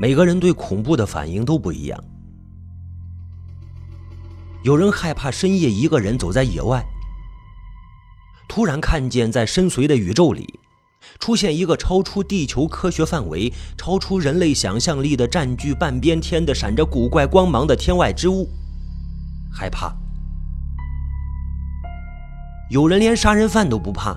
[0.00, 2.04] 每个人对恐怖的反应都不一样。
[4.62, 6.84] 有人害怕深夜一个人走在野外，
[8.48, 10.58] 突然看见在深邃的宇宙里，
[11.18, 18.48] 出现一个超出地球科学范围、超出人类想象力的、占据半边天的、闪着古怪光芒的天外之物，
[19.52, 19.94] 害怕。
[22.70, 24.16] 有人连杀人犯都不怕，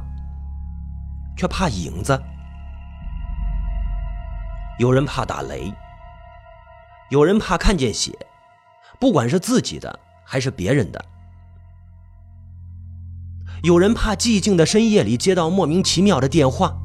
[1.37, 2.17] 却怕影子。
[4.77, 5.73] 有人怕打雷，
[7.09, 8.15] 有人怕看见血，
[8.99, 11.03] 不管是自己的还是别人的。
[13.63, 16.77] 有人怕寂静的深夜里接到莫名其妙的电话，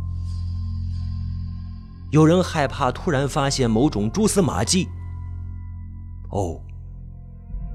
[2.10, 4.88] 有人害怕突然发现某种蛛丝马迹。
[6.30, 6.58] 哦，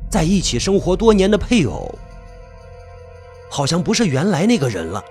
[0.10, 1.94] 在一起生活多年的配偶，
[3.52, 5.04] 好像不是原来那个人了。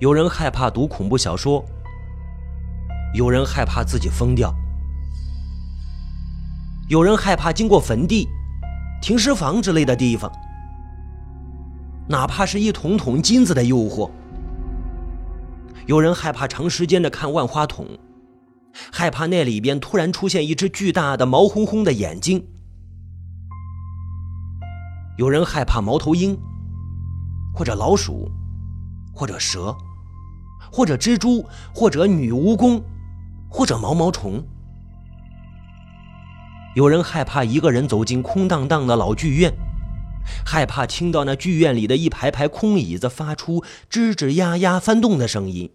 [0.00, 1.64] 有人害怕读恐怖小说，
[3.14, 4.52] 有人害怕自己疯掉，
[6.88, 8.28] 有人害怕经过坟地、
[9.00, 10.30] 停尸房之类的地方，
[12.08, 14.10] 哪怕是一桶桶金子的诱惑。
[15.86, 17.86] 有人害怕长时间的看万花筒，
[18.92, 22.44] 害怕那里边突然出现一只巨大的毛烘烘的眼睛。
[25.18, 26.36] 有人害怕猫头鹰，
[27.54, 28.28] 或者老鼠。
[29.16, 29.72] 或者蛇，
[30.74, 32.82] 或者蜘蛛，或者女蜈蚣，
[33.48, 34.44] 或者毛毛虫。
[36.74, 39.54] 有人害怕一个人走进空荡荡的老剧院，
[40.44, 45.70] 害怕听到那剧院里的一排排空椅子发出吱吱呀呀翻动的声音。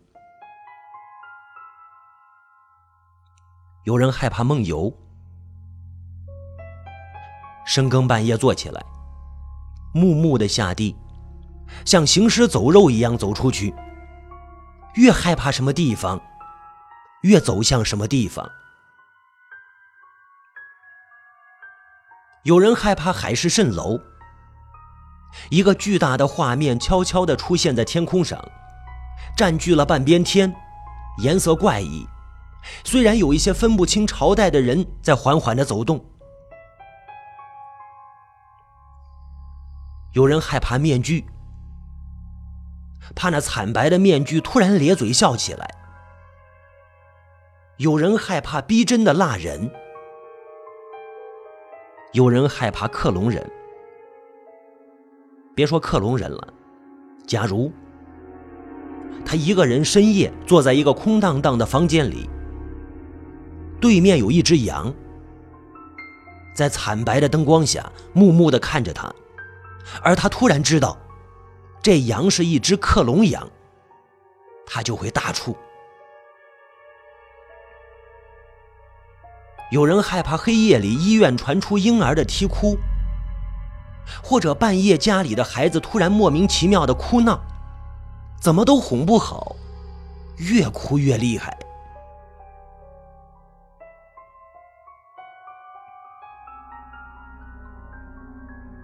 [3.85, 4.93] 有人害怕梦游，
[7.65, 8.83] 深更半夜坐起来，
[9.93, 10.93] 木木的下地。
[11.85, 13.73] 像行尸走肉一样走出去，
[14.95, 16.19] 越害怕什么地方，
[17.21, 18.49] 越走向什么地方。
[22.43, 23.99] 有人害怕海市蜃楼，
[25.49, 28.43] 一个巨大的画面悄悄地出现在天空上，
[29.37, 30.53] 占据了半边天，
[31.19, 32.07] 颜色怪异。
[32.83, 36.03] 虽然有一些分不清朝代的人在缓缓地走动。
[40.13, 41.25] 有人害怕面具。
[43.15, 45.75] 怕那惨白的面具突然咧嘴笑起来。
[47.77, 49.71] 有人害怕逼真的蜡人，
[52.11, 53.49] 有人害怕克隆人。
[55.55, 56.47] 别说克隆人了，
[57.25, 57.71] 假如
[59.25, 62.29] 他一个人深夜坐在一个空荡荡的房间里，
[63.79, 64.93] 对面有一只羊，
[66.53, 69.13] 在惨白的灯光下木木的看着他，
[70.01, 70.97] 而他突然知道。
[71.81, 73.49] 这羊是一只克隆羊，
[74.65, 75.55] 它就会大出。
[79.71, 82.75] 有人害怕黑夜里医院传出婴儿的啼哭，
[84.23, 87.39] 或者半夜家里的孩子突然莫名其妙的哭闹，
[88.41, 89.55] 怎么都哄不好，
[90.37, 91.57] 越哭越厉害。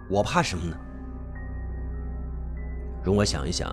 [0.08, 0.78] 我怕什么呢？
[3.06, 3.70] 容我想一想，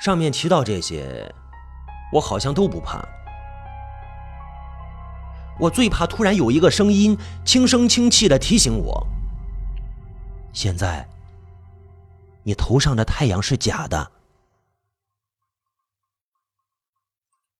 [0.00, 1.34] 上面提到这些，
[2.12, 3.04] 我好像都不怕。
[5.60, 9.06] 我最怕突然有一个声音轻声轻气的提醒我：
[10.52, 11.08] 现在
[12.44, 14.12] 你头上的太阳是假的。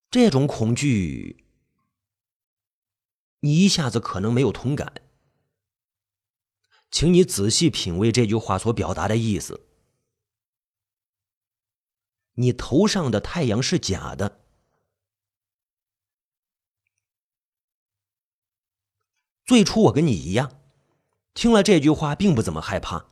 [0.09, 1.43] 这种恐惧，
[3.41, 4.93] 你一下子可能没有同感。
[6.91, 9.65] 请你仔细品味这句话所表达的意思。
[12.33, 14.39] 你头上的太阳是假的。
[19.45, 20.61] 最初我跟你一样，
[21.33, 23.07] 听了这句话并不怎么害怕，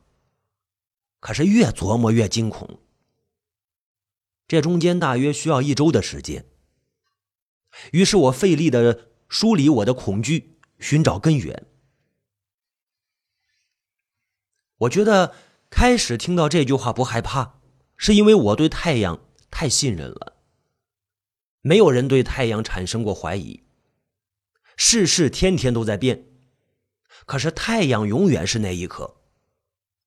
[1.20, 2.80] 可是越琢磨越惊恐。
[4.46, 6.46] 这中间大约需要一周的时间。
[7.92, 11.66] 于是我费力的梳理我的恐惧，寻找根源。
[14.78, 15.34] 我觉得
[15.70, 17.60] 开始听到这句话不害怕，
[17.96, 19.20] 是因为我对太阳
[19.50, 20.36] 太信任了。
[21.60, 23.64] 没有人对太阳产生过怀疑。
[24.76, 26.26] 世事天天都在变，
[27.26, 29.16] 可是太阳永远是那一颗。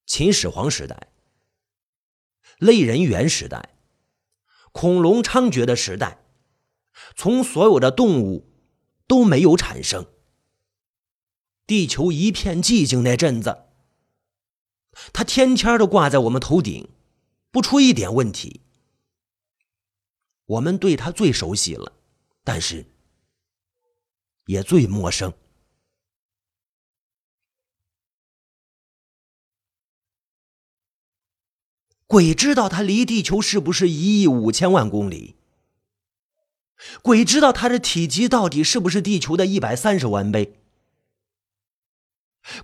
[0.06, 1.10] 秦始皇时代、
[2.58, 3.76] 类人猿时代、
[4.72, 6.24] 恐龙猖獗的时代，
[7.16, 8.50] 从所有的动物
[9.08, 10.06] 都没有产生。
[11.68, 13.66] 地球一片寂静那阵子。
[15.13, 16.89] 它天天都挂在我们头顶，
[17.51, 18.62] 不出一点问题。
[20.45, 21.94] 我们对它最熟悉了，
[22.44, 22.86] 但是
[24.45, 25.33] 也最陌生。
[32.06, 35.38] 鬼知道它离地球是不是一亿五千万公里？
[37.01, 40.61] 鬼知道它的体积到底是不是地球的一百三十万倍？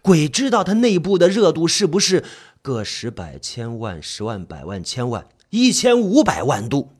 [0.01, 2.25] 鬼知道它内部的热度是不是
[2.61, 6.93] 个十百千万十万百万千万一千五百万度？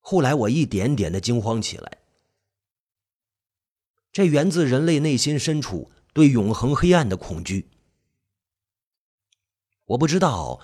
[0.00, 1.98] 后来我一点点的惊慌起来，
[4.12, 7.70] 这源自人类内心深处对永恒黑暗的恐惧。
[9.86, 10.60] 我不知道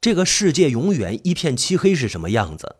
[0.00, 2.76] 这个世界永远一片漆黑是什么样子。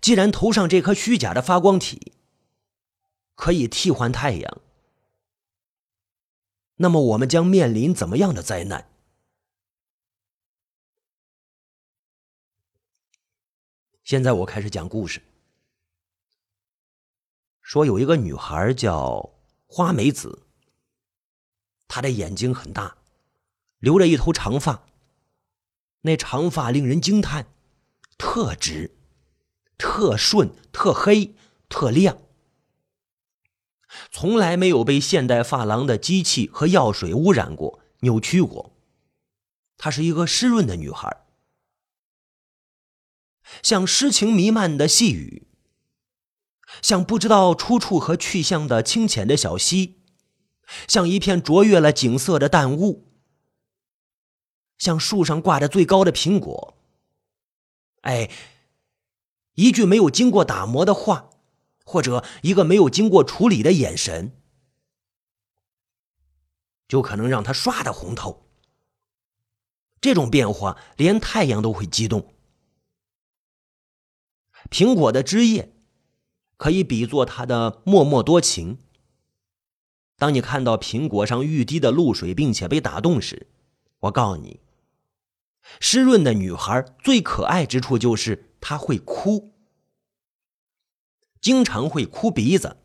[0.00, 2.12] 既然头上这颗虚假的发光体
[3.38, 4.60] 可以替换太阳，
[6.74, 8.90] 那么我们将面临怎么样的灾难？
[14.02, 15.22] 现在我开始讲故事，
[17.62, 19.30] 说有一个女孩叫
[19.68, 20.42] 花梅子，
[21.86, 22.98] 她的眼睛很大。
[23.78, 24.82] 留着一头长发，
[26.00, 27.46] 那长发令人惊叹，
[28.18, 28.98] 特直、
[29.78, 31.36] 特顺、特黑、
[31.68, 32.20] 特亮，
[34.10, 38.74] 从来没有被现代发廊的机器和药水污染过、扭曲过。
[39.76, 41.24] 她是一个湿润的女孩，
[43.62, 45.46] 像诗情弥漫的细雨，
[46.82, 50.02] 像不知道出处和去向的清浅的小溪，
[50.86, 53.06] 像一片卓越了景色的淡雾。
[54.76, 56.76] 像树上挂着最高的苹果。
[58.02, 58.30] 哎，
[59.54, 61.30] 一句没有经过打磨的话，
[61.88, 64.36] 或者一个没有经过处理的眼神，
[66.86, 68.46] 就可能让他唰的红透。
[69.98, 72.34] 这种变化，连太阳都会激动。
[74.68, 75.72] 苹果的枝叶，
[76.58, 78.76] 可以比作他的默默多情。
[80.18, 83.46] 当你看到苹果上欲滴的露水，并且被打动时，
[84.00, 84.60] 我告诉你。
[85.80, 89.54] 湿润的女孩最可爱之处就是她会哭，
[91.40, 92.76] 经常会哭鼻子。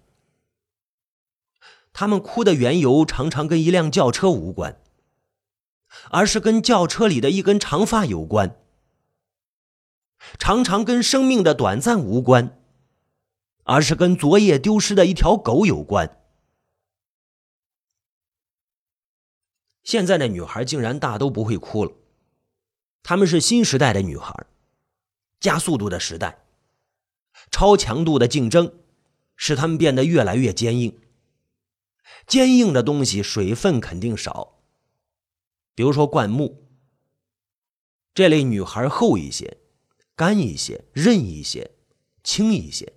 [1.91, 4.81] 他们哭的缘由常常跟一辆轿车无关，
[6.09, 8.55] 而是跟轿车里的一根长发有关；
[10.39, 12.59] 常常跟生命的短暂无关，
[13.63, 16.19] 而是跟昨夜丢失的一条狗有关。
[19.83, 21.91] 现在的女孩竟然大都不会哭了。
[23.03, 24.33] 他们是新时代的女孩，
[25.39, 26.42] 加速度的时代，
[27.53, 28.79] 超强度的竞争，
[29.35, 30.99] 使他们变得越来越坚硬。
[32.25, 34.63] 坚硬的东西水分肯定少，
[35.75, 36.67] 比如说灌木。
[38.15, 39.59] 这类女孩厚一些，
[40.15, 41.75] 干一些，韧一些，
[42.23, 42.93] 轻一些。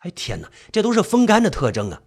[0.00, 2.02] 哎天哪，这都是风干的特征啊！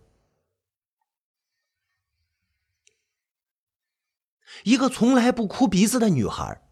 [4.64, 6.71] 一个从来不哭鼻子的女孩。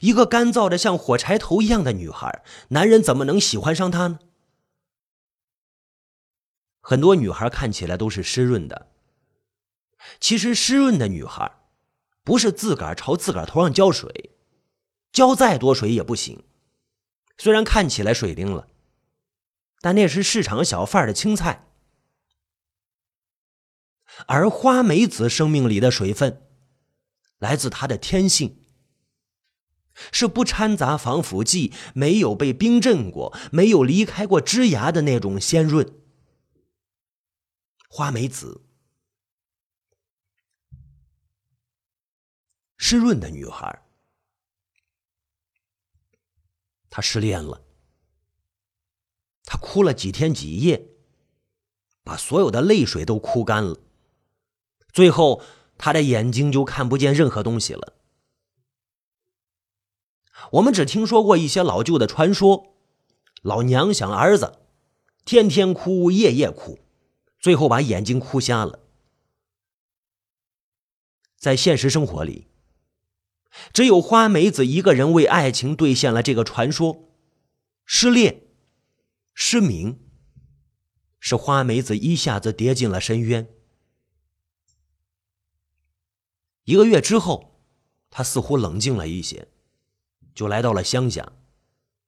[0.00, 4.18] 一个干燥的像火柴头一样的女孩，男人怎么能喜欢上她呢？
[6.80, 8.90] 很多女孩看起来都是湿润的，
[10.18, 11.60] 其实湿润的女孩，
[12.24, 14.30] 不是自个儿朝自个儿头上浇水，
[15.12, 16.42] 浇再多水也不行。
[17.36, 18.68] 虽然看起来水灵了，
[19.80, 21.66] 但那是市场小贩的青菜。
[24.26, 26.42] 而花梅子生命里的水分，
[27.38, 28.59] 来自她的天性。
[30.12, 36.00] 是不掺杂防腐剂、没有被冰镇过、没有离开过枝芽的那种鲜润。
[37.88, 38.62] 花梅子，
[42.78, 43.82] 湿润的女孩，
[46.88, 47.64] 她失恋了，
[49.44, 50.88] 她哭了几天几夜，
[52.04, 53.80] 把所有的泪水都哭干了，
[54.92, 55.42] 最后
[55.76, 57.99] 她的眼睛就看不见任何东西了。
[60.52, 62.74] 我们只听说过一些老旧的传说，
[63.42, 64.58] 老娘想儿子，
[65.24, 66.80] 天天哭，夜夜哭，
[67.38, 68.80] 最后把眼睛哭瞎了。
[71.36, 72.48] 在现实生活里，
[73.72, 77.08] 只有花梅子一个人为爱情兑现了这个传说。
[77.84, 78.42] 失恋、
[79.34, 79.98] 失明，
[81.18, 83.48] 使花梅子一下子跌进了深渊。
[86.64, 87.60] 一个月之后，
[88.10, 89.48] 他似乎冷静了一些。
[90.34, 91.32] 就来到了乡下，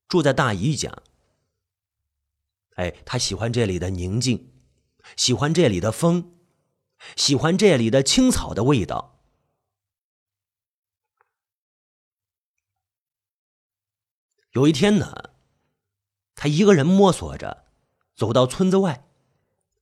[0.08, 1.02] 住在大姨家。
[2.76, 4.52] 哎，他喜欢这里的宁静，
[5.16, 6.32] 喜欢这里的风，
[7.16, 9.20] 喜欢这里的青草的味道。
[14.52, 15.30] 有一天呢，
[16.34, 17.66] 他一个人摸索着
[18.14, 19.06] 走到村子外，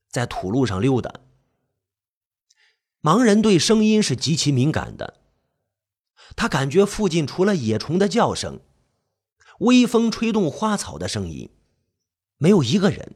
[0.09, 1.21] 在土路上溜达。
[3.01, 5.20] 盲人对声音是极其敏感的。
[6.35, 8.61] 他感觉附近除了野虫的叫声、
[9.59, 11.49] 微风吹动花草的声音，
[12.37, 13.15] 没有一个人。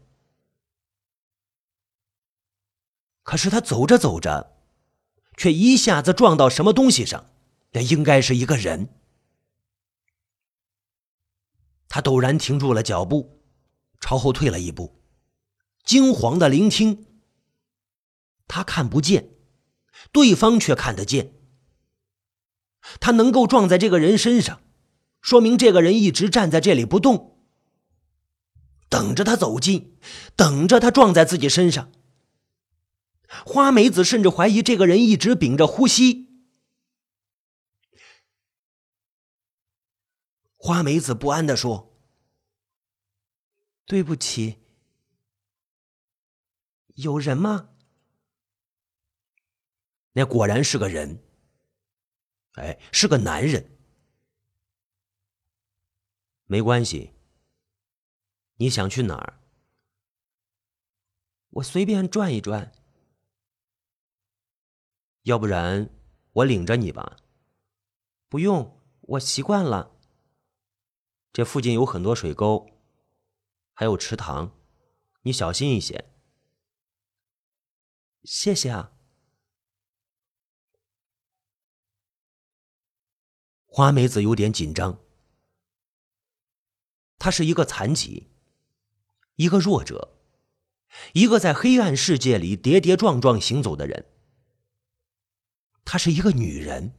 [3.24, 4.56] 可是他走着走着，
[5.36, 7.32] 却一下子撞到什么东西上，
[7.72, 8.90] 那应该是一个人。
[11.88, 13.42] 他陡然停住了脚步，
[14.00, 15.02] 朝后退了一步，
[15.84, 17.08] 惊慌的聆听。
[18.48, 19.32] 他看不见，
[20.12, 21.34] 对方却看得见。
[23.00, 24.62] 他能够撞在这个人身上，
[25.22, 27.40] 说明这个人一直站在这里不动，
[28.90, 29.98] 等着他走近，
[30.36, 31.92] 等着他撞在自己身上。
[33.46, 36.30] 花梅子甚至怀疑这个人一直屏着呼吸。
[40.56, 41.94] 花梅子不安的说
[43.86, 44.60] ：“对不起，
[46.96, 47.70] 有人吗？”
[50.14, 51.22] 那果然是个人，
[52.56, 53.78] 哎，是个男人。
[56.46, 57.14] 没关系，
[58.58, 59.40] 你想去哪儿？
[61.50, 62.72] 我随便转一转。
[65.24, 65.90] 要不然
[66.34, 67.18] 我领着你吧。
[68.30, 69.98] 不用，我习惯了。
[71.34, 72.70] 这附近有很多水沟，
[73.74, 74.52] 还有池塘，
[75.24, 76.14] 你小心一些。
[78.24, 78.95] 谢谢啊。
[83.76, 85.00] 花梅子有点紧张。
[87.20, 88.30] 他是一个残疾，
[89.36, 90.18] 一个弱者，
[91.12, 94.06] 一个在黑暗世界里跌跌撞撞行走的人。
[95.84, 96.94] 她是一个女人，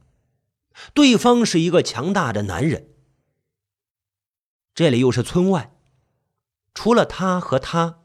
[0.93, 2.93] 对方是一个强大的男人。
[4.75, 5.75] 这里又是村外，
[6.75, 8.03] 除了他和他，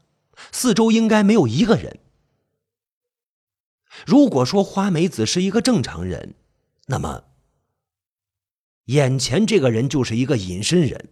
[0.51, 1.99] 四周应该没有一个人。
[4.07, 6.33] 如果说花梅子是一个正常人，
[6.87, 7.25] 那么
[8.85, 11.09] 眼前这个人就是一个隐身人。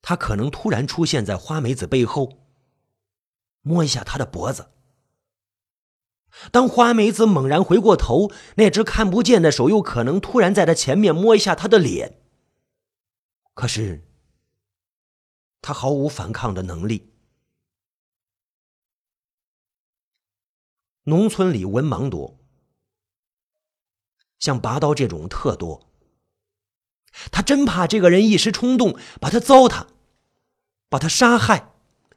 [0.00, 2.46] 他可能突然出现在花梅子背后，
[3.62, 4.72] 摸一下她的脖子。
[6.50, 12.20] 当花梅子猛然回过头，那只看不见的手又可能突然在她前面摸一下她的脸。
[13.54, 14.04] 可是，
[15.60, 17.14] 她毫无反抗的能力。
[21.04, 22.41] 农村里文盲多，
[24.42, 25.88] 像拔刀这种特多。
[27.30, 29.86] 他真怕这个人一时冲动，把他糟蹋，
[30.88, 31.72] 把他杀害，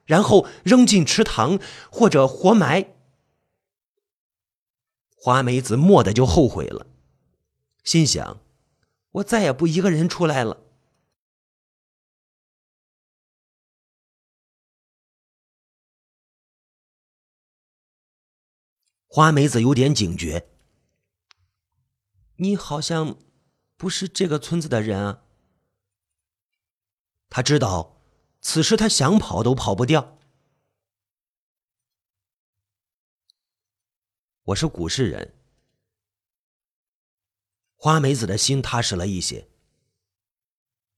[0.05, 1.60] 然后扔进池塘
[1.91, 2.96] 或者活埋。
[5.15, 6.88] 花梅子蓦地就后悔了，
[7.84, 8.41] 心想
[9.22, 10.63] ：“我再也不一个人出来了。”
[19.05, 20.48] 花梅子有点警觉
[22.38, 23.18] ：“你好像
[23.77, 25.24] 不是这个村子的人啊。”
[27.30, 28.01] 他知道，
[28.42, 30.18] 此时他想跑都跑不掉。
[34.44, 35.34] 我是古市人，
[37.75, 39.50] 花梅子的心踏实了一些。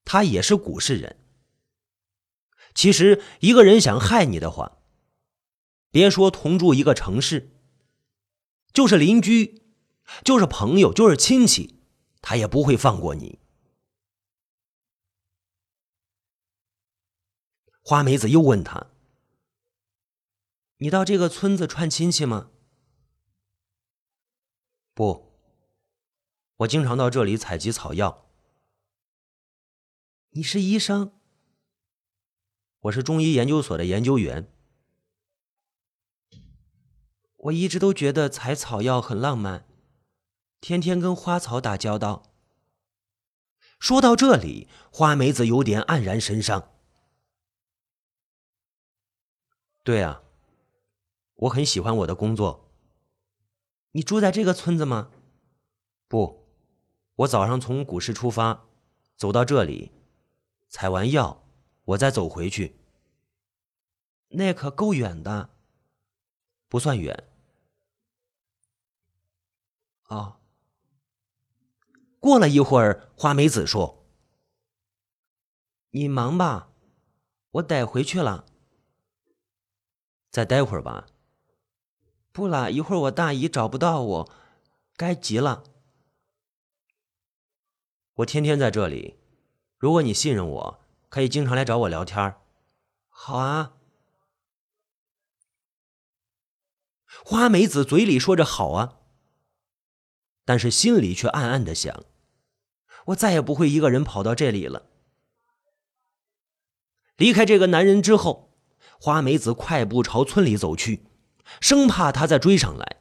[0.03, 1.17] 他也是古市人。
[2.75, 4.79] 其实，一个人想害你的话，
[5.89, 7.57] 别说同住一个城市，
[8.73, 9.66] 就是邻居，
[10.23, 11.79] 就是朋友，就是亲戚，
[12.21, 13.39] 他也不会放过你。
[17.81, 18.87] 花梅子又问他
[20.77, 22.51] ：“你到这个村子串亲戚吗？”
[24.93, 25.31] 不，
[26.57, 28.25] 我经常到这里采集草药。
[30.31, 31.13] 你是医生？
[32.79, 34.51] 我是中医研究所的研究员。
[37.35, 39.66] 我一直都觉得采草药很浪漫，
[40.67, 42.23] 天天跟花草打交道。
[43.79, 46.73] 说到这里，花梅子有点黯然神伤。
[49.85, 50.21] 对啊，
[51.35, 52.69] 我很喜欢我的工作。
[53.91, 55.09] 你住在这个村子吗？
[56.09, 56.45] 不，
[57.15, 58.65] 我早上从古市出发，
[59.15, 59.93] 走到这里，
[60.67, 61.45] 采完药，
[61.85, 62.75] 我再走回去。
[64.31, 65.49] 那可够远的。
[66.67, 67.23] 不算远。
[70.09, 70.33] 哦。
[72.27, 74.05] 过了一会儿，花梅子说
[75.91, 76.73] ：“你忙吧，
[77.51, 78.45] 我得回去了。
[80.29, 81.07] 再待会儿吧。”
[82.33, 84.31] 不了一会儿，我大姨找不到我，
[84.97, 85.63] 该急了。
[88.15, 89.17] 我天天在这里，
[89.77, 92.35] 如果你信任我，可以经常来找我聊天。
[93.07, 93.77] 好啊。
[97.23, 98.99] 花梅子嘴里说着“好啊”，
[100.43, 102.03] 但是心里却暗暗的想：
[103.07, 104.87] 我再也不会一个人跑到这里了。
[107.17, 108.53] 离开这个男人之后，
[108.99, 111.05] 花梅子快步朝村里走去，
[111.61, 112.97] 生怕他再追上来。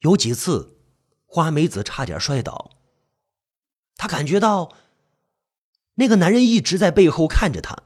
[0.00, 0.78] 有几次，
[1.26, 2.72] 花梅子差点摔倒，
[3.96, 4.76] 她感觉到。
[5.96, 7.82] 那个男人一直在背后看着他，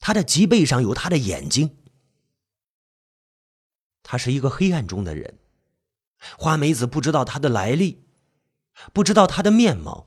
[0.00, 1.83] 他的脊背上有他的眼睛。
[4.04, 5.40] 他是一个黑暗中的人，
[6.38, 8.04] 花梅子不知道他的来历，
[8.92, 10.06] 不知道他的面貌，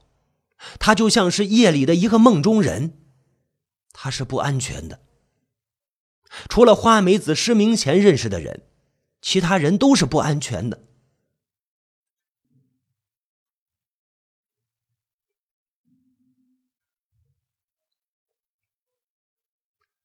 [0.79, 3.01] 他就像是夜里的一个梦中人，
[3.91, 5.01] 他是不安全的。
[6.47, 8.67] 除了花梅子失明前认识的人，
[9.21, 10.83] 其他人都是不安全的。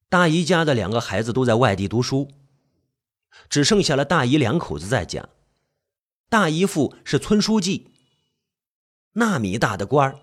[0.08, 2.30] 大姨家的两个孩子都在外地读书，
[3.48, 5.28] 只剩下了大姨两口子在家。
[6.28, 7.90] 大姨父是村书记，
[9.12, 10.20] 那米大的官儿，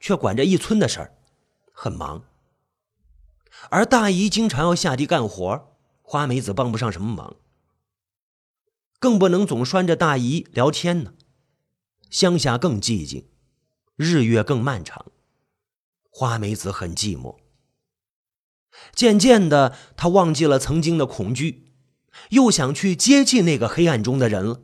[0.00, 1.14] 却管着一村的事儿，
[1.72, 2.24] 很忙。
[3.70, 7.36] 而大姨经常要下地干活，花梅子帮不上什么忙，
[8.98, 11.14] 更不能总拴着大姨聊天呢。
[12.10, 13.28] 乡下更寂静，
[13.96, 15.06] 日月更漫长，
[16.10, 17.36] 花梅子很寂寞。
[18.92, 21.65] 渐渐的，他忘记了曾经的恐惧，
[22.30, 24.60] 又想去接近那个黑暗中的人了。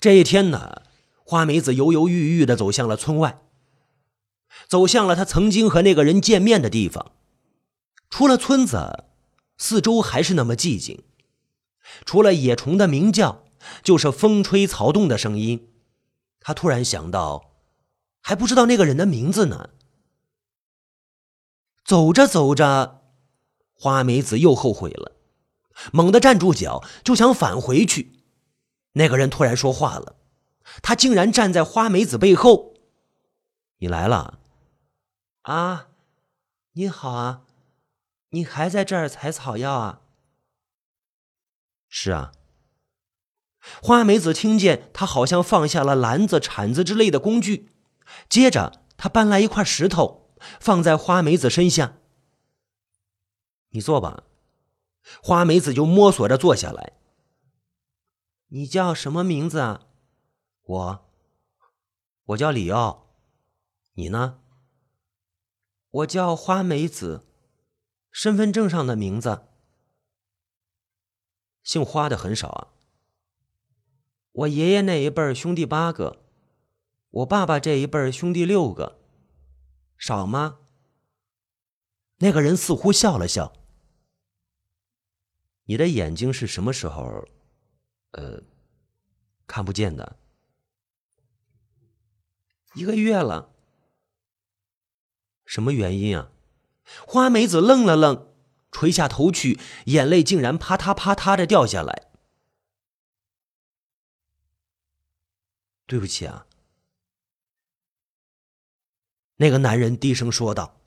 [0.00, 0.82] 这一天呢，
[1.24, 3.42] 花梅子犹犹豫豫的走向了村外，
[4.66, 7.12] 走向了他曾经和那个人见面的地方。
[8.08, 9.04] 出了村子，
[9.58, 11.04] 四周还是那么寂静，
[12.04, 13.44] 除了野虫的鸣叫，
[13.82, 15.68] 就是风吹草动的声音。
[16.40, 17.52] 他突然想到，
[18.22, 19.70] 还不知道那个人的名字呢。
[21.84, 22.99] 走着走着，
[23.82, 25.12] 花梅子又后悔了，
[25.90, 28.12] 猛地站住脚，就想返回去。
[28.92, 30.16] 那个人突然说话了，
[30.82, 32.74] 他竟然站在花梅子背后。
[33.78, 34.38] 你来了，
[35.44, 35.86] 啊，
[36.72, 37.44] 你好啊，
[38.28, 40.00] 你还在这儿采草药啊？
[41.88, 42.32] 是啊。
[43.80, 47.70] 花梅子听见他好像放下了篮子、铲子之类的工具，
[48.28, 50.28] 接着他搬来一块石头。
[50.58, 51.96] 放在花梅子身下，
[53.70, 54.24] 你坐吧。
[55.22, 56.92] 花梅子就摸索着坐下来。
[58.48, 59.86] 你叫什么名字啊？
[60.62, 61.10] 我，
[62.24, 63.06] 我叫李奥。
[63.94, 64.40] 你呢？
[65.90, 67.26] 我叫花梅子，
[68.10, 69.46] 身份证上的名字。
[71.62, 72.68] 姓花的很少啊。
[74.32, 76.22] 我爷爷那一辈兄弟八个，
[77.10, 79.00] 我爸爸这一辈兄弟六个。
[79.96, 80.60] 少吗？
[82.18, 83.52] 那个人似乎笑了笑。
[85.70, 87.28] 你的眼睛是什么时候，
[88.10, 88.42] 呃，
[89.46, 90.16] 看不见的？
[92.74, 93.54] 一个月了。
[95.44, 96.32] 什么原因啊？
[97.06, 98.34] 花梅子愣了愣，
[98.72, 102.10] 垂下头去，眼泪竟然啪嗒啪嗒的掉下来。
[105.86, 106.48] 对不起啊。
[109.36, 110.79] 那个男人低声说道。